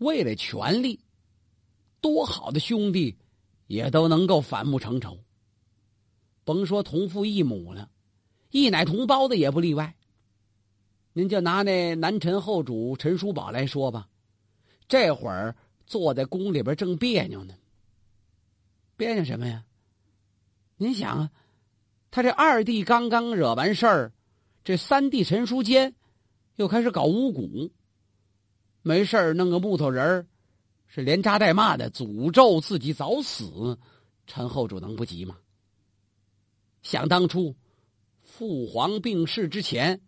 [0.00, 0.98] 为了权力，
[2.00, 3.16] 多好的兄弟
[3.66, 5.18] 也都能够反目成仇。
[6.42, 7.90] 甭说同父异母了，
[8.50, 9.94] 异奶同胞的也不例外。
[11.12, 14.08] 您就拿那南陈后主陈叔宝来说吧，
[14.88, 15.54] 这会儿
[15.86, 17.54] 坐在宫里边正别扭呢。
[18.96, 19.64] 别扭什么呀？
[20.76, 21.30] 您想啊，
[22.10, 24.12] 他这二弟刚刚惹完事儿，
[24.64, 25.94] 这三弟陈叔坚
[26.56, 27.70] 又开始搞巫蛊，
[28.82, 30.26] 没事儿弄个木头人儿，
[30.86, 33.78] 是连扎带骂的诅咒自己早死。
[34.26, 35.36] 陈后主能不急吗？
[36.82, 37.54] 想当初，
[38.22, 40.00] 父皇病逝之前。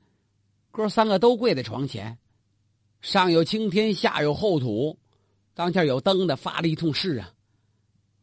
[0.70, 2.18] 哥三个都跪在床前，
[3.02, 4.98] 上有青天，下有厚土，
[5.52, 7.34] 当下有灯的发了一通誓啊！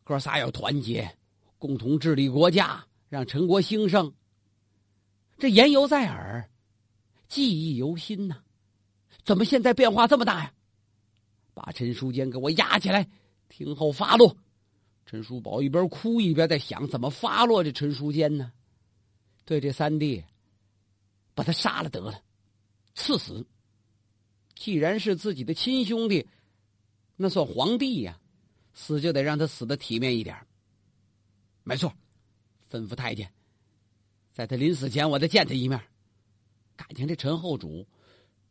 [0.04, 1.16] 哥仨要团结，
[1.60, 4.12] 共同治理国家，让陈国兴盛。
[5.38, 6.50] 这言犹在耳，
[7.28, 8.42] 记忆犹新呐！
[9.24, 10.54] 怎么现在变化这么大呀？
[11.54, 13.10] 把陈书坚给我押起来，
[13.50, 14.38] 听候发落。
[15.06, 18.54] 陈叔宝一边哭一边在想，怎么发落这陈书坚呢？
[19.44, 20.24] 对这三弟，
[21.34, 22.22] 把他杀了得了。
[22.94, 23.46] 赐死。
[24.56, 26.28] 既然是自己的亲兄弟，
[27.16, 28.20] 那算皇帝呀，
[28.74, 30.38] 死就得让他死的体面一点。
[31.64, 31.94] 没错，
[32.70, 33.32] 吩咐太监，
[34.32, 35.82] 在他临死前，我再见他一面。
[36.76, 37.86] 感情这陈后主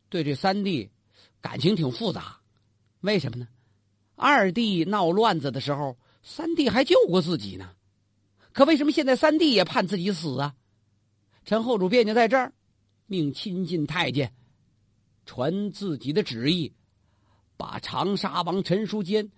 [0.09, 0.91] 对这三弟
[1.41, 2.41] 感情挺复杂，
[3.01, 3.49] 为什么呢？
[4.17, 7.75] 二弟闹乱子的时候，三弟还救过自己呢，
[8.53, 10.55] 可为什么现在三弟也判自己死啊？
[11.45, 12.53] 陈后主别扭在这儿。
[13.11, 14.35] 命亲近太监，
[15.25, 16.75] 传自己的旨意，
[17.57, 19.31] 把长沙王陈书坚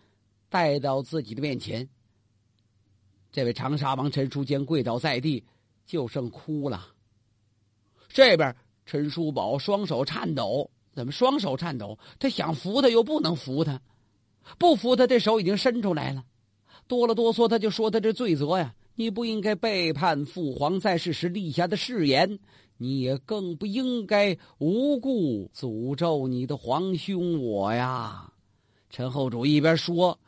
[0.48, 1.88] 带到自己的面前。
[3.30, 5.44] 这位长沙王陈书坚跪倒在地，
[5.86, 6.88] 就剩哭了。
[8.08, 8.56] 这边
[8.90, 11.96] 陈叔宝双手颤抖，怎么双手颤抖？
[12.18, 13.80] 他想扶他又不能扶他，
[14.58, 16.24] 不扶他这手已经伸出来了，
[16.88, 18.74] 哆了哆嗦，他就说他这罪责呀。
[18.96, 22.40] 你不应该背叛父皇在世时立下的誓言，
[22.78, 28.32] 你也更不应该无故诅咒你的皇兄我呀！
[28.90, 30.18] 陈后主一边说，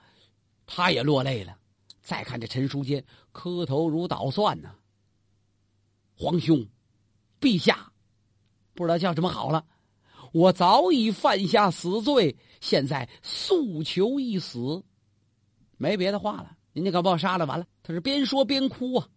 [0.66, 1.58] 他也落泪了。
[2.00, 4.70] 再看这陈书坚，磕头如捣蒜呢。
[6.16, 6.64] 皇兄，
[7.40, 7.91] 陛下，
[8.74, 9.64] 不知道叫什么好了。
[10.32, 14.82] 我早已犯下死罪，现在诉求一死，
[15.76, 16.56] 没别的话了。
[16.72, 17.66] 人家可把我杀了，完了。
[17.82, 19.08] 他是边说边哭啊。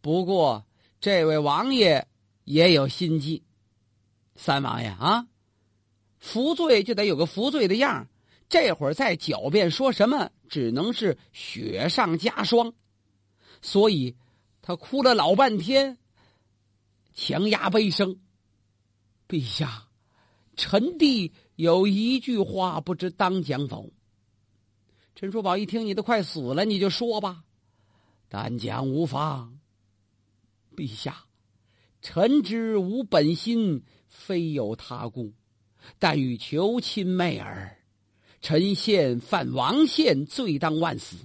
[0.00, 0.64] 不过
[1.00, 2.06] 这位王爷
[2.44, 3.42] 也有心计，
[4.36, 5.26] 三王爷啊，
[6.20, 8.06] 服罪就得有个服罪的样
[8.48, 12.72] 这会儿再狡辩说什么，只能是雪上加霜。
[13.60, 14.14] 所以
[14.60, 15.98] 他哭了老半天，
[17.14, 18.20] 强压悲声
[19.28, 19.88] ：“陛下，
[20.56, 23.92] 臣弟有一句话，不知当讲否？”
[25.14, 27.44] 陈叔宝一听，你都快死了，你就说吧，
[28.28, 29.58] 但讲无妨。
[30.74, 31.26] 陛下，
[32.00, 35.32] 臣之无本心，非有他故，
[35.98, 37.78] 但欲求亲妹耳。
[38.40, 41.16] 臣现犯王宪，罪当万死。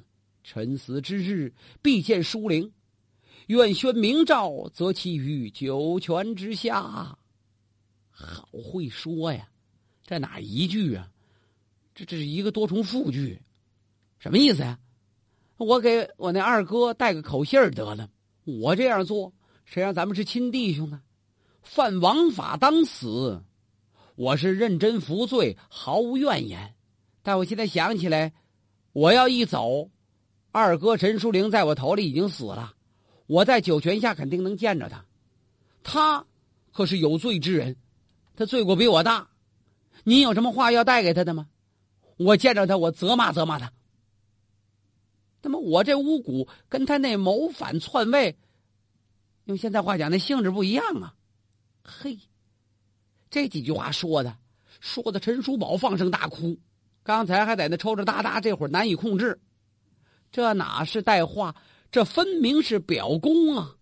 [0.44, 2.72] 臣死之日，必见书灵，
[3.48, 7.18] 愿宣明诏，则其于九泉之下。
[8.26, 9.48] 好会说呀，
[10.04, 11.08] 这哪一句啊？
[11.94, 13.40] 这这是一个多重复句。
[14.18, 14.80] 什么意思呀？
[15.58, 18.10] 我给我那二哥带个口信儿得了。
[18.44, 19.32] 我这样做，
[19.66, 21.02] 谁让咱们是亲弟兄呢？
[21.62, 23.44] 犯王法当死，
[24.16, 26.74] 我是认真服罪，毫无怨言。
[27.22, 28.34] 但我现在想起来，
[28.94, 29.92] 我要一走，
[30.52, 32.74] 二哥陈书玲在我头里已经死了。
[33.28, 35.06] 我在九泉下肯定能见着他，
[35.84, 36.26] 他
[36.72, 37.76] 可是有罪之人，
[38.38, 39.28] 他罪过比我大。
[40.06, 41.48] 您有什么话要带给他的吗？
[42.16, 43.74] 我见着他，我责骂责骂他。
[45.42, 48.38] 那么我这巫蛊跟他那谋反篡位，
[49.46, 51.16] 用现在话讲，那性质不一样啊！
[51.84, 52.18] 嘿，
[53.30, 54.38] 这几句话说的，
[54.80, 56.58] 说的陈叔宝放声大哭。
[57.04, 59.40] 刚才还在那抽抽搭搭，这会儿难以控制。
[60.32, 61.56] 这哪是带话？
[61.90, 63.76] 这分明是表功啊！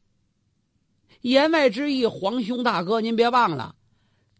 [1.21, 3.74] 言外之意，皇兄大哥，您别忘了，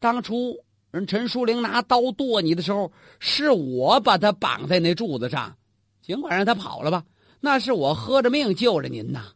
[0.06, 5.57] 当初人陈书灵拿刀剁你的时候，是我把他绑在那柱子上。
[6.04, 7.04] 尽管让他跑了吧，
[7.40, 9.34] 那是我喝着命救了您呐，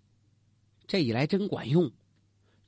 [0.86, 1.92] 这一来真管用。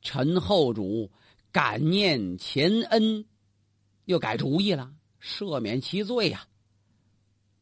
[0.02, 1.12] 陈后主
[1.52, 3.24] 感念前恩，
[4.06, 6.44] 又改主意了，赦免其罪呀，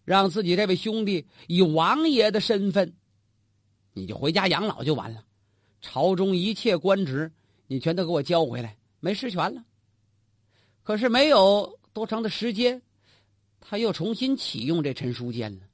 [0.06, 2.94] 让自己这位兄弟以王爷的身份，
[3.91, 5.21] 你就回家养老就完了，
[5.81, 7.30] 朝中一切官职
[7.68, 9.65] 你全都给我交回来，没实权了。
[10.89, 12.81] 可是没有多长的时间，
[13.59, 15.68] 他又重新启用这陈书坚了，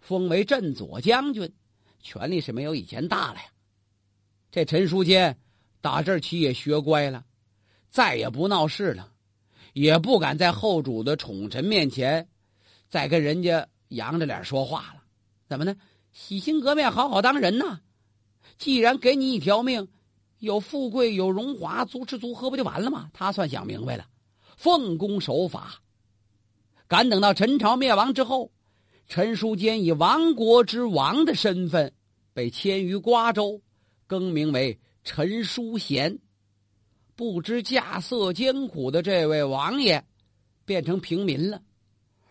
[0.00, 1.52] 封为镇左将军，
[2.00, 3.44] 权力是没有以前大了呀。
[4.50, 5.38] 这陈书坚
[5.82, 7.22] 打这起也学乖了，
[7.90, 9.12] 再也不闹事了，
[9.74, 12.26] 也不敢在后主的宠臣面前
[12.88, 15.02] 再跟人家扬着脸说话了。
[15.46, 15.76] 怎么呢？
[16.12, 17.78] 洗心革面，好好当人呐！
[18.56, 19.86] 既然给你一条命，
[20.38, 23.10] 有富贵有荣华，足吃足喝不就完了吗？
[23.12, 24.08] 他算想明白了，
[24.56, 25.80] 奉公守法。
[26.88, 28.50] 敢等到陈朝灭亡之后，
[29.06, 31.92] 陈书坚以亡国之王的身份
[32.32, 33.62] 被迁于瓜州。
[34.08, 36.20] 更名为陈书贤，
[37.16, 40.04] 不知稼穑艰苦的这位王爷，
[40.64, 41.60] 变成平民了，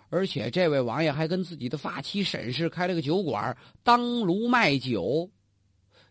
[0.08, 5.30] 而且这位王爷还跟自己的发妻沈氏开了个酒馆，当炉卖酒，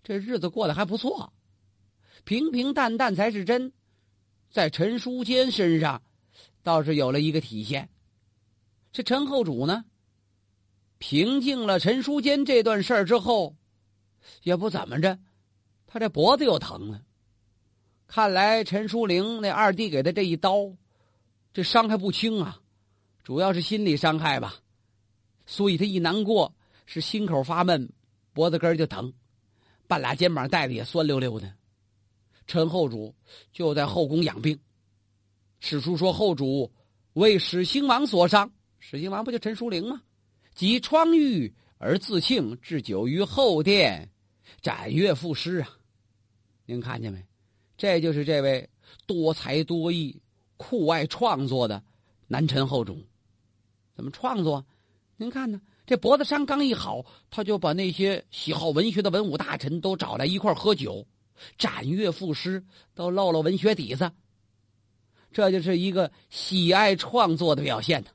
[0.03, 1.33] 这日子过得还不错，
[2.25, 3.73] 平平淡淡才是真。
[4.51, 6.03] 在陈书坚身上，
[6.65, 7.89] 倒是有了一个体现。
[8.91, 9.85] 这陈后主呢，
[10.99, 13.55] 平静了陈书坚这段事儿之后，
[14.43, 15.19] 也不怎么着。
[15.87, 17.03] 他这脖子又疼了，
[18.09, 20.73] 看来陈书龄那二弟给他这一刀，
[21.53, 22.61] 这伤害不轻啊，
[23.23, 24.57] 主要是心理伤害吧。
[25.47, 26.55] 所以他一难过，
[26.87, 27.93] 是心口发闷，
[28.33, 29.13] 脖子根就疼，
[29.87, 31.55] 半拉肩膀带的也酸溜溜的。
[32.47, 33.15] 陈后主
[33.53, 34.59] 就在后宫养病。
[35.67, 36.71] 史书说后主
[37.15, 40.03] 为始兴王所伤，始兴王不就陈书龄吗？
[40.55, 44.11] 即疮愈而自庆，置酒于后殿，
[44.61, 45.71] 斩月赋诗啊。
[46.67, 47.25] 您看见没？
[47.79, 48.69] 这就是这位
[49.07, 50.21] 多才多艺、
[50.59, 51.83] 酷爱创作的
[52.29, 53.03] 南陈后主。
[53.97, 54.63] 怎么创作？
[55.17, 55.59] 您看呢？
[55.87, 61.07] 这脖子伤刚一好，他就把那些喜好文学的文武大臣都找来一块喝酒，
[61.57, 62.63] 展阅赋诗，
[62.95, 64.13] 都露露文学底子。
[65.35, 68.11] 这就是一个喜爱创作的表现呢。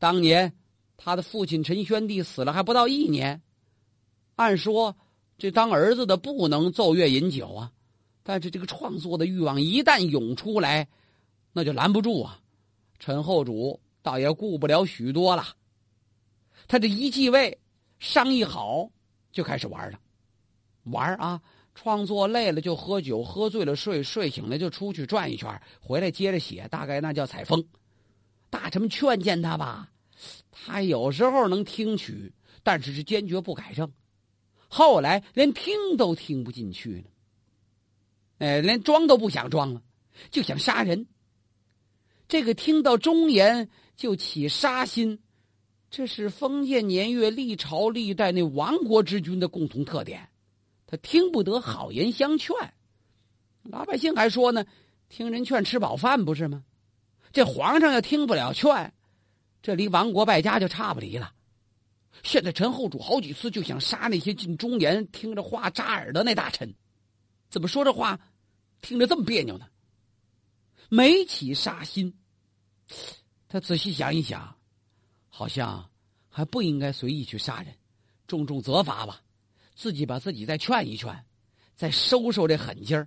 [0.00, 0.52] 当年
[0.96, 3.40] 他的父亲陈宣帝死了还不到一年，
[4.34, 4.96] 按说。
[5.38, 7.70] 这当儿子的不能奏乐饮酒啊，
[8.22, 10.88] 但是这个创作的欲望一旦涌出来，
[11.52, 12.40] 那就拦不住啊。
[12.98, 15.44] 陈后主倒也顾不了许多了，
[16.66, 17.60] 他这一继位，
[17.98, 18.90] 商议好
[19.30, 20.00] 就开始玩了，
[20.84, 21.38] 玩啊！
[21.76, 27.62] 创作累了就喝酒，喝醉了睡，睡醒了就出去转一圈，回来接着写，大概那叫采风。
[28.48, 29.92] 大臣们劝谏他吧，
[30.50, 32.32] 他有时候能听取，
[32.62, 33.92] 但是是坚决不改正。
[34.68, 37.04] 后来连听都听不进去了，
[38.38, 39.82] 哎，连装都不想装了，
[40.30, 41.06] 就想杀人。
[42.26, 45.20] 这个听到忠言就起杀心，
[45.90, 50.26] 这是封建年月历朝历代那亡国之君的共同特点。
[50.86, 52.54] 他听不得好言相劝，
[53.62, 54.64] 老百姓还说呢，
[55.08, 56.64] 听人劝吃饱饭不是吗？
[57.32, 58.94] 这皇上要听不了劝，
[59.60, 61.32] 这离亡国败家就差不离了。
[62.22, 66.74] 现在陈后主好几次就想杀那些进忠言、听着话扎耳的那大臣，
[67.50, 68.18] 怎么说这话，
[68.80, 69.66] 听着这么别扭呢？
[70.88, 72.16] 没起杀心，
[73.48, 74.56] 他仔细想一想，
[75.28, 75.90] 好像
[76.30, 77.74] 还不应该随意去杀人，
[78.28, 79.20] 重重责罚吧，
[79.76, 81.24] 自己把自己再劝一劝，
[81.76, 83.06] 再收收这狠劲儿。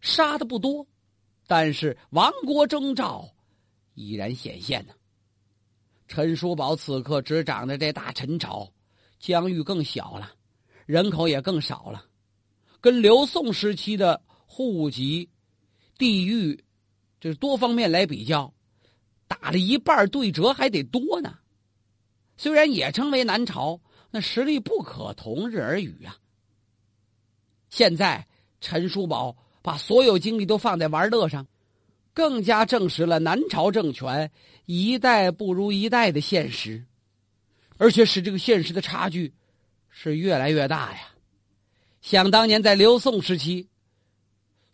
[0.00, 0.86] 杀的不多，
[1.46, 3.28] 但是亡国征兆
[3.94, 4.94] 已然显现呢。
[6.06, 8.72] 陈叔宝此刻执掌的这大陈朝，
[9.18, 10.32] 疆域更小了，
[10.86, 12.04] 人口也更少了，
[12.80, 15.28] 跟刘宋时期的户籍、
[15.98, 16.62] 地域，
[17.18, 18.52] 这多方面来比较，
[19.26, 21.38] 打了一半对折还得多呢。
[22.36, 23.80] 虽然也称为南朝，
[24.12, 26.16] 那实力不可同日而语啊。
[27.68, 28.24] 现在
[28.60, 31.44] 陈叔宝把所有精力都放在玩乐上。
[32.14, 34.30] 更加证实了南朝政权
[34.66, 36.84] 一代不如一代的现实，
[37.78, 39.32] 而且使这个现实的差距
[39.88, 41.08] 是越来越大呀。
[42.02, 43.66] 想当年在刘宋时期，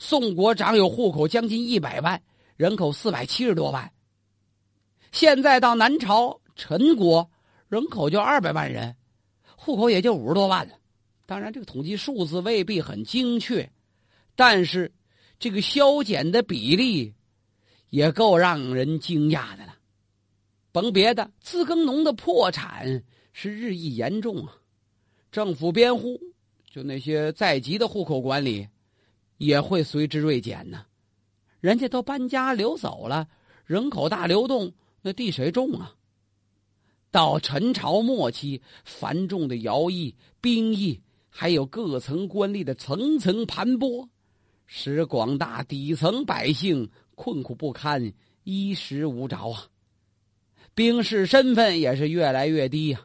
[0.01, 2.21] 宋国长有户口将近一百万，
[2.57, 3.93] 人口四百七十多万。
[5.13, 7.31] 现在到南朝陈国，
[7.69, 8.97] 人口就二百万人，
[9.69, 10.75] 户口也就五十多万了。
[11.27, 13.71] 当然，这个统计数字未必很精确，
[14.35, 14.93] 但是
[15.39, 17.15] 这个削减的比例。
[17.91, 19.75] 也够让人惊讶的了，
[20.73, 24.55] 甭别的，自耕农的破产是日益严重啊。
[25.33, 26.21] 政府编户，
[26.71, 28.69] 就那些在籍的户口管理，
[29.39, 30.85] 也会随之锐减呢。
[31.61, 33.27] 人家都搬家流走了，
[33.65, 34.71] 人口大流动，
[35.01, 35.97] 那地谁种啊？
[37.19, 44.09] 到陈朝末期，繁重的徭役、兵役，还有各层官吏的层层盘剥，
[44.67, 46.89] 使广大底层百姓。
[47.17, 48.13] 困苦不堪，
[48.45, 49.67] 衣食无着啊！
[50.77, 53.01] 兵士身份也是越来越低呀。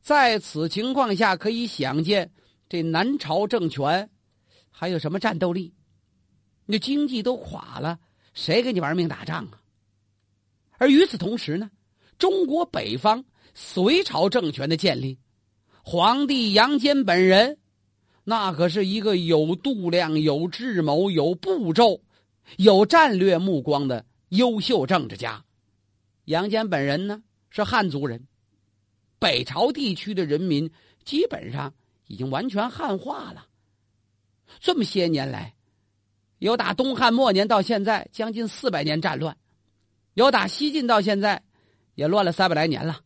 [0.00, 2.32] 在此情况下，可以想见
[2.66, 4.08] 这南朝政权
[4.70, 5.74] 还有什么战斗力？
[6.64, 7.98] 那经济都垮了，
[8.32, 9.60] 谁给你玩命打仗啊？
[10.78, 11.70] 而与此同时呢，
[12.18, 15.18] 中国北方隋朝政权的建立，
[15.82, 17.58] 皇帝杨坚本人，
[18.24, 22.00] 那可是一个有度量、有智谋、有步骤、
[22.56, 25.44] 有战略目光的优秀政治家。
[26.24, 28.26] 杨坚本人呢是汉族人。
[29.20, 30.70] 北朝地区的人民
[31.04, 31.72] 基本上
[32.06, 33.46] 已经完全汉化了。
[34.60, 35.54] 这么些年来，
[36.38, 39.34] 由打东汉末年到现在，将近四百年战乱；
[40.14, 41.42] 由打西晋到现在，
[41.98, 43.00] 也乱了三百来年了。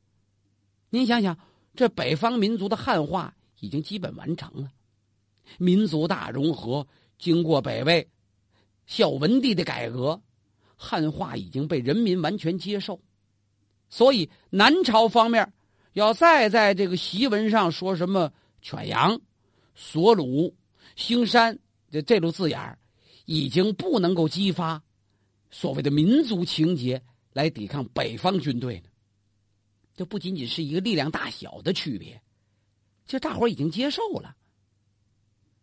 [0.90, 1.34] 您想想，
[1.74, 4.70] 这北方民族的汉化已经基本完成了，
[5.56, 6.86] 民族大融合，
[7.18, 8.06] 经过北魏、
[8.84, 10.20] 孝文帝的改革，
[10.76, 13.00] 汉化已经被人民完全接受。
[13.88, 15.50] 所以，南朝方面。
[15.94, 18.32] 要再在这个檄文上说什么
[18.62, 19.20] 犬羊、
[19.74, 20.54] 索鲁、
[20.96, 21.58] 兴山
[21.90, 22.78] 这这种字眼
[23.26, 24.82] 已经不能够激发
[25.50, 28.84] 所谓的民族情结来抵抗北方军队了。
[29.94, 32.20] 这不仅仅是一个力量大小的区别，
[33.06, 34.36] 这大伙已经接受了。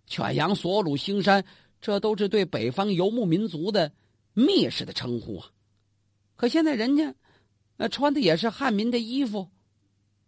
[0.06, 1.44] 犬羊、索鲁、兴山，
[1.82, 3.92] 这都是对北方游牧民族的
[4.36, 5.52] 蔑视的称呼啊。
[6.36, 7.14] 可现在人家
[7.78, 9.50] 那穿的也是汉民的衣服。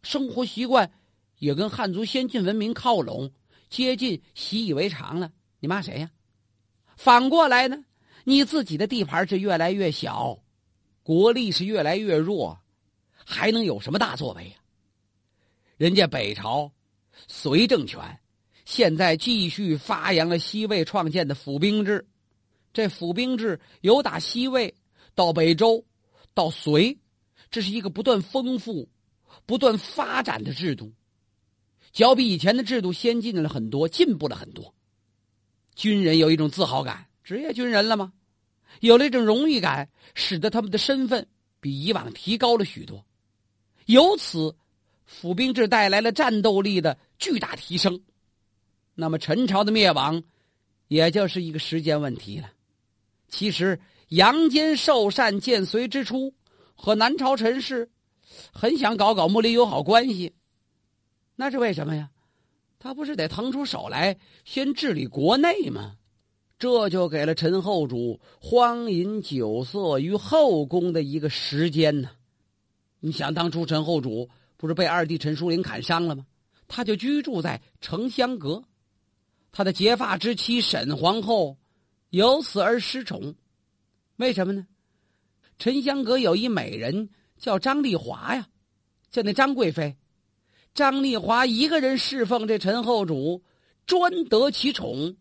[0.04, 0.92] 生活习惯
[1.38, 3.32] 也跟汉族先进文明靠拢、
[3.70, 5.32] 接近、习以为常了。
[5.60, 6.12] 你骂谁呀？
[6.96, 7.86] 反过来呢？
[8.24, 10.40] 你自己的地盘是越来越小，
[11.04, 12.60] 国力是越来越弱，
[13.26, 14.56] 还能有什么大作为呀？
[15.78, 16.72] 人家北朝
[17.28, 18.20] 隋政权
[18.66, 22.08] 现在继续发扬了西魏创建的府兵制，
[22.74, 24.74] 这府兵制由打西魏
[25.16, 25.86] 到北周
[26.34, 26.98] 到隋，
[27.50, 28.90] 这是一个不断丰富。
[29.46, 30.94] 不断发展的制度，
[31.92, 34.74] 较比以前的制度先进了很多，进步了很多。
[35.74, 38.14] 军人有一种自豪感，职业军人了吗？
[38.80, 41.28] 有了一种荣誉感，使得他们的身份
[41.60, 43.06] 比以往提高了许多。
[43.86, 44.56] 由此，
[45.06, 48.02] 府兵制带来了战斗力的巨大提升。
[48.96, 50.24] 那么，陈朝的灭亡，
[50.88, 52.52] 也就是一个时间问题了。
[53.28, 56.34] 其实，杨坚受禅建隋之初，
[56.74, 57.90] 和南朝陈氏。
[58.54, 60.34] 很想搞搞睦邻友好关系，
[61.36, 62.10] 那是为什么呀？
[62.80, 65.98] 他不是得腾出手来先治理国内吗？
[66.62, 72.12] 这就给了陈后主荒淫酒色于后宫的一个时间呢。
[73.00, 76.24] 你想当初陈后主不是被二弟陈叔林砍伤了吗？
[76.68, 78.64] 他就居住在城香阁，
[79.52, 81.58] 他的结发之妻沈皇后
[82.12, 83.34] 由此而失宠，
[84.18, 84.68] 为什么呢？
[85.58, 87.10] 沉香阁有一美人。
[87.40, 88.48] 叫张丽华呀，
[89.10, 89.98] 叫那张贵妃。
[90.76, 93.42] 张丽华一个人侍奉这陈后主，
[93.88, 95.18] 专得其宠。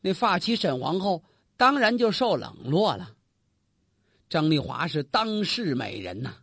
[0.00, 1.24] 那发妻沈皇后
[1.56, 3.14] 当然就受冷落了。
[4.28, 6.34] 张丽华是当世美人呐，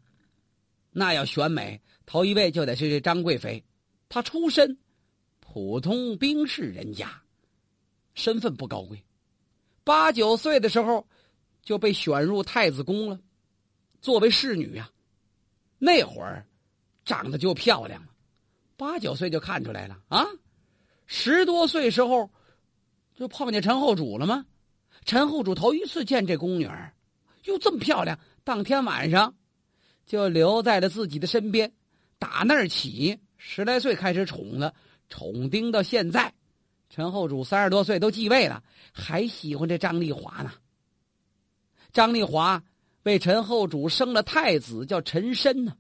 [0.92, 3.64] 那要选美，头一位就得是这张贵妃。
[4.10, 4.78] 她出身
[5.40, 7.22] 普通兵士人家，
[8.14, 9.04] 身份不高贵。
[9.84, 11.08] 八九岁的时候
[11.62, 13.20] 就被选入太子宫了，
[14.02, 14.90] 作为侍女呀。
[15.78, 16.48] 那会儿，
[17.04, 18.10] 长得就漂亮了，
[18.76, 20.26] 八九岁就看出来了啊！
[21.06, 22.32] 十多岁时候，
[23.16, 24.46] 就碰见陈后主了吗？
[25.06, 26.94] 陈后主头一次见这宫女儿，
[27.46, 28.20] 哟，这么漂亮！
[28.44, 29.34] 当天晚上，
[30.06, 31.72] 就留在了自己的身边。
[32.20, 34.74] 打那儿起，十来岁开始宠了，
[35.10, 36.34] 宠盯到现在。
[36.90, 40.52] 陈后主三十多岁都继位了，还喜欢这张丽华呢。
[41.92, 42.64] 张丽华。
[43.04, 45.76] 为陈后主生了太子，叫陈申呢。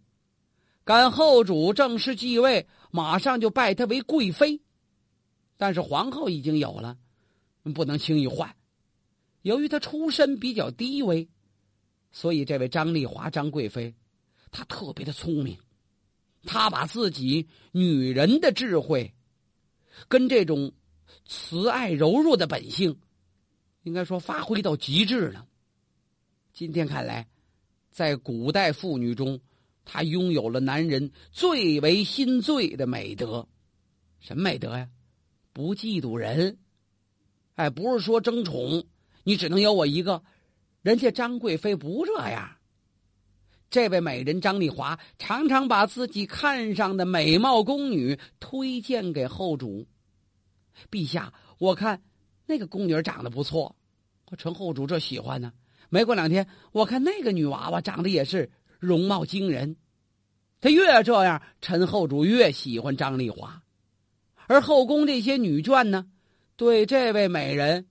[0.84, 4.62] 赶后主正式继位，马上就拜她为贵妃。
[5.58, 6.96] 但是皇后已经有了，
[7.74, 8.56] 不能轻易换。
[9.42, 11.28] 由于她出身比较低微，
[12.12, 13.94] 所以这位张丽华张贵妃，
[14.52, 15.58] 她特别的聪明。
[16.44, 19.14] 她把自己女人的智慧，
[20.08, 20.72] 跟这种
[21.26, 23.00] 慈爱柔弱的本性，
[23.84, 25.48] 应该说发挥到极致了。
[26.54, 27.28] 今天看来，
[27.92, 29.40] 在古代妇女中，
[29.84, 33.48] 她拥有了男人最为心醉的美德。
[34.20, 34.90] 什么美德呀？
[35.52, 36.58] 不嫉妒人。
[37.56, 38.84] 哎，不是说争宠，
[39.24, 40.22] 你只能有我一个。
[40.82, 42.48] 人家张贵妃不这样。
[43.72, 49.88] 这位美人张丽华常常把自己看上的美貌宫女推荐给后主。
[50.92, 52.02] 陛下，我看
[52.46, 53.76] 那个宫女长得不错，
[54.30, 55.52] 我陈后主这喜欢呢。
[55.90, 59.76] 没过两天，我看那个女娃娃长得也是容貌惊人，
[60.62, 63.64] 他越这样，陈后主越喜欢张丽华，
[64.48, 66.06] 而后宫这些女眷呢，
[66.58, 67.88] 对这位美人，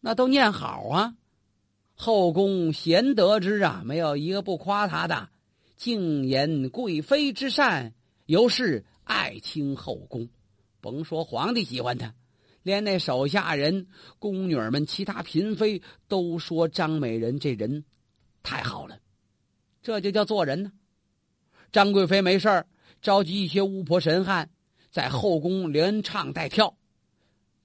[0.00, 1.14] 那都念好啊。
[1.94, 5.28] 后宫贤德之啊，没有一个不夸她的，
[5.76, 7.94] 敬言贵妃之善，
[8.26, 10.28] 尤是爱卿后宫。
[10.80, 12.14] 甭说皇帝喜欢她，
[12.62, 13.86] 连那手下人、
[14.18, 17.84] 宫女们、其他嫔妃都说张美人这人
[18.42, 18.98] 太好了。
[19.82, 20.72] 这就叫做人呢。
[21.70, 22.66] 张贵妃没事儿
[23.02, 24.50] 召集一些巫婆神汉，
[24.90, 26.76] 在后宫连唱带跳，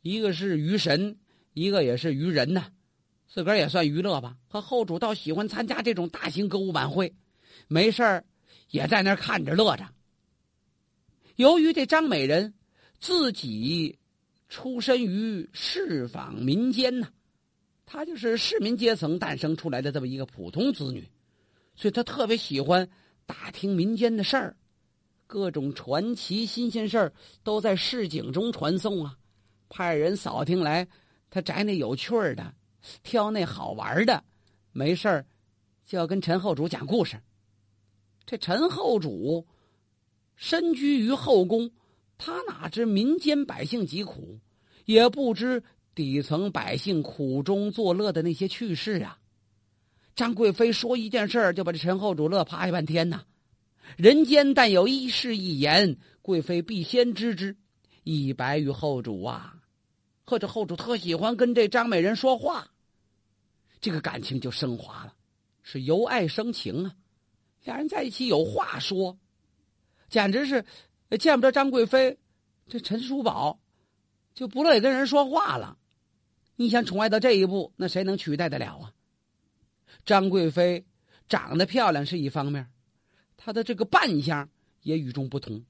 [0.06, 1.18] 一个是娱神，
[1.56, 2.68] 一个也是娱人呐，
[3.28, 4.38] 自个儿也算娱乐吧。
[4.48, 7.12] 可后主倒喜欢参加这种大型歌舞晚会，
[7.68, 8.24] 没事儿
[8.70, 9.90] 也在那看着乐着。
[11.38, 12.54] 由于这张美人
[13.00, 13.98] 自己
[14.48, 17.08] 出身于市坊民间呐，
[17.84, 21.04] 她就是市民阶层诞生出来的这么一个普通子女，
[21.76, 22.88] 所以她特别喜欢。
[23.26, 24.56] 打听民间的事儿，
[25.26, 29.18] 各种传奇新鲜事儿都在市井中传送啊！
[29.70, 30.88] 派人扫听来，
[31.30, 32.54] 他摘那有趣儿的，
[33.04, 34.24] 挑那好玩的，
[34.72, 35.26] 没事儿
[35.86, 37.20] 就要跟陈后主讲故事。
[38.26, 39.46] 这陈后主
[40.36, 41.70] 身居于后宫，
[42.18, 44.40] 他哪知民间百姓疾苦，
[44.86, 49.18] 也不知底层百姓苦中作乐的那些趣事啊！
[50.16, 53.24] 张贵妃说一件事儿就把这陈后主乐趴下半天呐。
[53.98, 57.56] 人间但有一事一言，贵妃必先知之，
[58.04, 59.55] 以白于后主啊。
[60.26, 62.68] 或者后主特喜欢跟这张美人说话，
[63.80, 65.14] 这个感情就升华了，
[65.62, 66.96] 是由爱生情啊。
[67.64, 69.18] 俩人在一起有话说，
[70.10, 70.66] 简直是
[71.20, 72.18] 见不得张贵妃，
[72.68, 73.60] 这陈叔宝
[74.34, 75.78] 就不乐意跟人说话了。
[76.56, 78.94] 你想宠爱到这一步，那谁能取代得了啊？
[80.06, 80.86] 张贵妃
[81.28, 82.72] 长得漂亮是一方面，
[83.38, 84.50] 她的这个扮相
[84.82, 85.64] 也与众不同。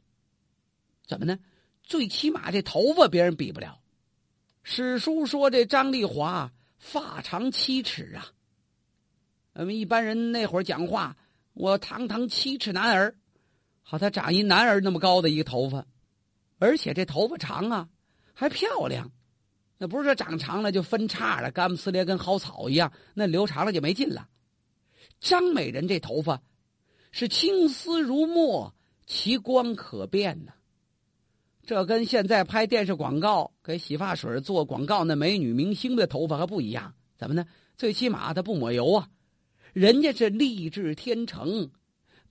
[1.06, 1.40] 怎么呢？
[1.84, 3.82] 最起码这头发别人比不了。
[4.68, 8.26] 史书说这张丽华发长七尺啊。
[9.54, 11.16] 我们一般人那会儿讲话，
[11.54, 13.16] 我堂堂七尺男儿，
[13.84, 15.86] 好，他长一男儿那么高的一个头发，
[16.58, 17.88] 而且这头发长啊，
[18.34, 19.12] 还漂亮。
[19.78, 22.92] 那不是说长长了就分叉了，干不呲咧，跟蒿草一样。
[23.14, 24.28] 那留长了就没劲了。
[25.20, 26.42] 张美人这头发
[27.12, 28.74] 是青丝如墨，
[29.06, 30.52] 其光可辨呢。
[31.66, 36.94] 这跟现在拍电视广告给洗发水做广告那美女明星的头发还不一样。
[37.18, 37.46] 怎么呢？
[37.76, 39.10] 最起码她不抹油啊，
[39.74, 41.72] 人家是丽质天成，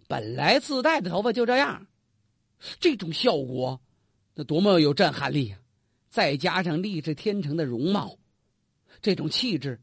[0.07, 1.87] 本来自带的头发就这样。
[2.79, 3.81] 这种效果，
[4.35, 5.59] 那多么有震撼力啊！
[6.09, 8.17] 再加上丽质天成的容貌，
[9.03, 9.81] 这种气质，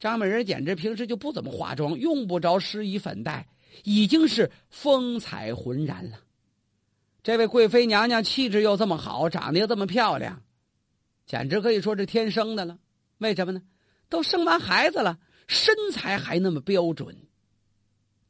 [0.00, 3.46] 张美人简直平时就不怎么化妆，用不着施以粉黛，
[3.84, 6.18] 已经是风采浑然了。
[7.24, 10.42] 这位贵妃娘娘气质又这么好，长得又这么漂亮，
[11.26, 12.78] 简直可以说是天生的了。
[13.16, 13.62] 为什么呢？
[14.10, 17.16] 都生完孩子了，身材还那么标准，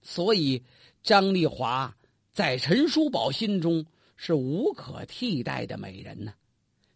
[0.01, 0.65] 所以
[1.03, 1.97] 张丽华
[2.33, 6.33] 在陈叔宝心中是无可替代的美人呢。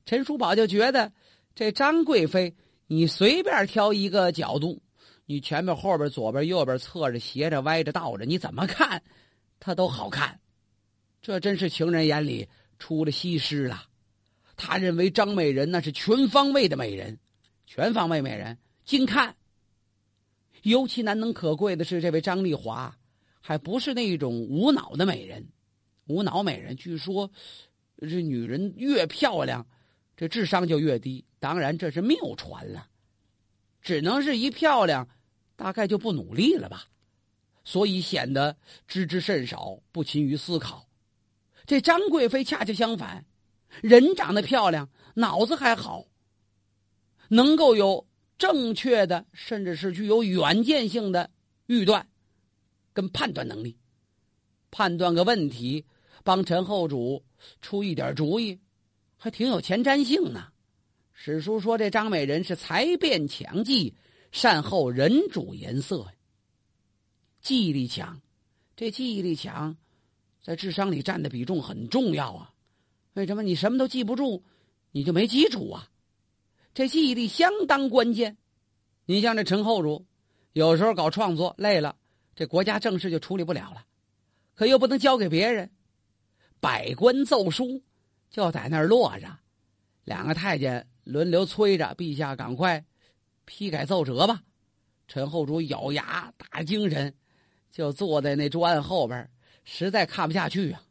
[0.07, 1.13] 陈叔宝就觉得，
[1.57, 2.55] 这张贵妃，
[2.87, 4.81] 你随便挑一个角度，
[5.27, 9.03] 你前边、后边、左边、右边、侧着、斜着、歪着、倒着，你怎么看，
[9.59, 10.39] 她都好看。
[11.21, 13.87] 这真是情人眼里出了西施了。
[14.57, 17.19] 他认为张美人那是全方位的美人，
[17.67, 19.37] 全方位美人，近看。
[20.63, 22.97] 尤其难能可贵的是，这位张丽华，
[23.41, 25.47] 还不是那种无脑的美人。
[26.07, 27.31] 无脑美人，据说，
[28.01, 29.67] 这女人越漂亮。
[30.17, 32.89] 这智商就越低，当然这是谬传了，
[33.81, 35.09] 只能是一漂亮，
[35.55, 36.89] 大概就不努力了吧，
[37.63, 38.57] 所以显得
[38.89, 40.88] 知之甚少，不勤于思考。
[41.69, 43.27] 这张贵妃恰恰相反，
[43.83, 46.07] 人长得漂亮，脑子还好，
[47.29, 51.31] 能够有正确的，甚至是具有远见性的
[51.67, 52.09] 预断
[52.95, 53.77] 跟判断能力，
[54.71, 55.85] 判断个问题，
[56.25, 57.23] 帮陈后主
[57.61, 58.59] 出一点主意。
[59.19, 60.49] 还挺有前瞻性呢。
[61.13, 63.95] 史书说这张美人是才辩强记，
[64.33, 66.07] 善后人主颜色，
[67.43, 68.19] 记忆力强。
[68.75, 69.77] 这记忆力强，
[70.43, 72.53] 在智商里占的比重很重要啊。
[73.15, 74.43] 为什么你什么都记不住，
[74.93, 75.89] 你就没基础啊？
[76.73, 78.37] 这记忆力相当关键。
[79.07, 80.07] 你像这陈后主，
[80.53, 81.97] 有时候搞创作累了，
[82.37, 83.85] 这国家政事就处理不了了，
[84.55, 85.71] 可又不能交给别人，
[86.61, 87.83] 百官奏书。
[88.31, 89.27] 就在那儿落着，
[90.05, 92.85] 两个太监轮流催着陛下赶快
[93.47, 94.43] 批改奏折吧。
[95.09, 97.13] 陈后主咬牙打精神，
[97.73, 99.29] 就坐在那桌案后边，
[99.71, 100.83] 实在看不下去啊。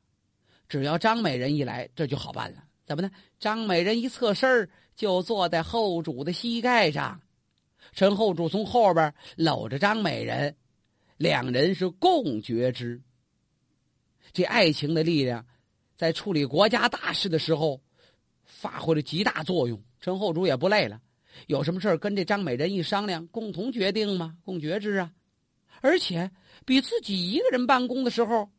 [0.70, 2.64] 只要张美人一来，这就好办了。
[2.86, 3.10] 怎么呢？
[3.40, 7.20] 张美人一侧身就坐在后主的膝盖上，
[7.92, 10.56] 陈后主从后边搂着张美人，
[11.18, 13.02] 两人是共觉之。
[14.32, 15.44] 这爱情的力量，
[15.96, 17.82] 在处理国家大事的时候，
[18.46, 19.82] 发挥了极大作用。
[20.00, 21.02] 陈后主也不累了，
[21.48, 25.12] 有什么事跟这张美人一商量，共同决定嘛，共决之啊。
[25.82, 26.30] 而且
[26.66, 28.50] 比自己一个人办公的时候，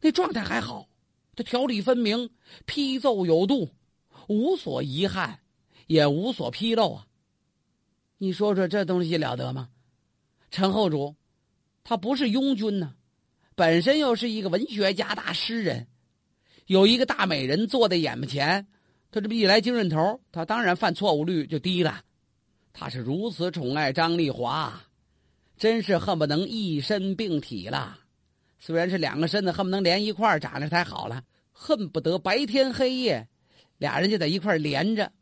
[0.00, 0.88] 那状态还好。
[1.34, 2.30] 这条理分明，
[2.66, 3.72] 批奏有度，
[4.26, 5.38] 无所遗憾，
[5.86, 7.06] 也无所纰漏啊！
[8.18, 9.68] 你说说这东西了得吗？
[10.50, 11.14] 陈后主，
[11.84, 12.94] 他不是庸君呢，
[13.54, 15.86] 本身又是一个文学家、大诗人，
[16.66, 18.66] 有一个大美人坐在眼巴前，
[19.12, 22.02] 他这么一来精神头，他当然犯错误率就低了。
[22.72, 24.82] 他是如此宠爱张丽华，
[25.56, 28.00] 真是恨不能一身病体了。
[28.58, 33.28] 虽然是两个身子，恨不能连一块儿长得太好了，恨不得白天黑夜，
[33.78, 35.12] 俩人就在一块连着。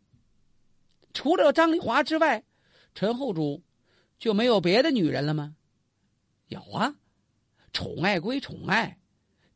[1.12, 2.42] 除了张丽华之外，
[2.94, 3.62] 陈后主
[4.18, 5.54] 就没有别的女人了吗？
[6.48, 6.94] 有啊，
[7.72, 8.98] 宠爱归宠爱，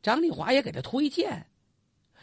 [0.01, 1.47] 张丽华也给他推荐。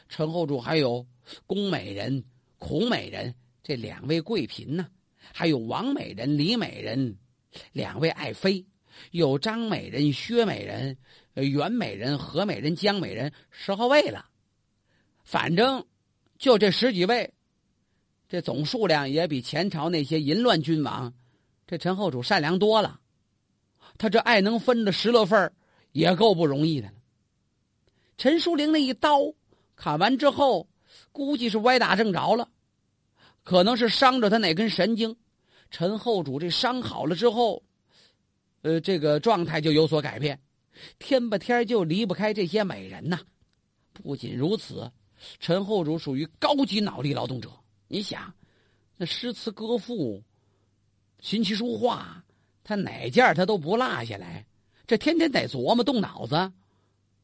[0.09, 1.07] 陈后主还有
[1.47, 2.25] 宫美人、
[2.59, 4.89] 孔美人这两位贵嫔呢，
[5.33, 7.17] 还有王美人、李美人
[7.73, 8.65] 两位爱妃。
[9.11, 10.97] 有张美人、薛美人、
[11.35, 14.27] 袁美人、何美人、江美人十号位了，
[15.25, 15.85] 反正
[16.39, 17.33] 就这十几位，
[18.29, 21.13] 这总数量也比前朝那些淫乱君王，
[21.67, 23.01] 这陈后主善良多了。
[23.97, 25.53] 他这爱能分的十来份
[25.93, 26.95] 也够不容易的了。
[28.17, 29.33] 陈淑玲那一刀
[29.75, 30.69] 砍完之后，
[31.13, 32.49] 估计是歪打正着了，
[33.45, 35.17] 可能是伤着他哪根神经。
[35.71, 37.63] 陈后主这伤好了之后。
[38.69, 40.39] 呃，这个状态就有所改变，
[40.99, 43.19] 天吧天就离不开这些美人呐。
[43.95, 44.93] 不仅如此，
[45.41, 47.49] 陈后主属于高级脑力劳动者。
[47.87, 48.31] 你想，
[48.99, 50.23] 那诗词歌赋、
[51.19, 52.23] 琴棋书画，
[52.63, 54.45] 他哪件他都不落下来，
[54.87, 56.53] 这天天得琢磨动脑子。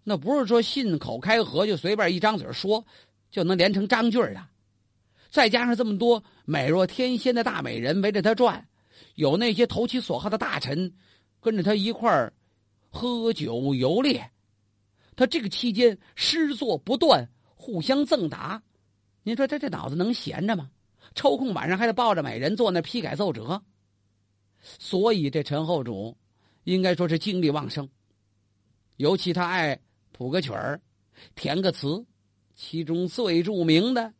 [0.02, 2.82] 那不是说信口开河就随便一张嘴说
[3.30, 4.42] 就能连成章句的。
[5.28, 8.66] 再加上这么多美若天仙的大美人围着他转，
[9.16, 10.90] 有那些投其所好的大臣。
[11.44, 12.32] 跟着他一块儿
[12.88, 14.30] 喝酒游猎，
[15.14, 18.62] 他这个期间诗作不断，互相赠答。
[19.22, 20.70] 您说他这脑子能闲着吗？
[21.14, 23.62] 抽空晚上还得抱着美人坐那批改奏折。
[24.58, 26.16] 所以这陈后主
[26.62, 27.86] 应该说是精力旺盛，
[28.96, 29.78] 尤其他爱
[30.12, 30.80] 谱个曲儿，
[31.34, 32.02] 填个词，
[32.54, 34.10] 其中最著名的，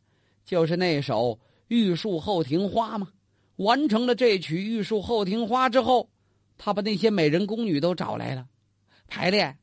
[0.44, 1.30] 就是那首
[1.68, 3.10] 《玉树后庭花》嘛。
[3.56, 6.06] 完成了这曲《玉树后庭花》之后。
[6.56, 8.46] 他把那些美人宫女都找来了，
[9.06, 9.58] 排练，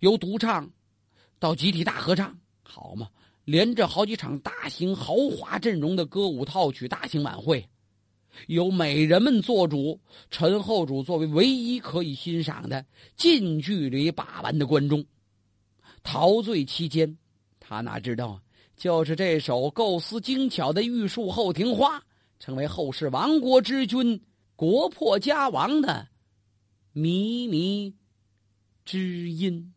[0.00, 0.70] 由独唱
[1.38, 3.08] 到集体大合唱，好嘛，
[3.44, 7.68] 连着好几场大型豪华阵容的歌舞套曲大型晚会，
[8.46, 10.00] 由美人们做主，
[10.30, 12.84] 陈后主作为唯一可以欣赏的
[13.16, 15.04] 近距离把玩的观众。
[16.02, 17.18] 陶醉期间，
[17.58, 18.40] 他哪知道，
[18.76, 21.98] 就是这首构思精巧的《玉树后庭花》，
[22.38, 24.18] 成为后世亡国之君、
[24.56, 26.08] 国破家亡的。
[26.94, 27.94] 靡靡
[28.84, 29.72] 之音。